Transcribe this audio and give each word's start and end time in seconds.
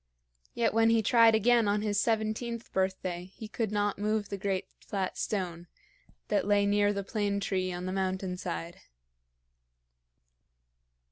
Yet 0.55 0.73
when 0.73 0.89
he 0.89 1.03
tried 1.03 1.35
again 1.35 1.67
on 1.67 1.83
his 1.83 2.01
seventeenth 2.01 2.73
birthday, 2.73 3.25
he 3.35 3.47
could 3.47 3.71
not 3.71 3.99
move 3.99 4.29
the 4.29 4.37
great 4.39 4.67
flat 4.79 5.15
stone 5.15 5.67
that 6.29 6.47
lay 6.47 6.65
near 6.65 6.91
the 6.91 7.03
plane 7.03 7.39
tree 7.39 7.71
on 7.71 7.85
the 7.85 7.91
mountain 7.93 8.35
side. 8.35 8.77